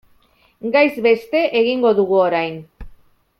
[0.75, 2.59] Gaiz beste egingo dugu orain.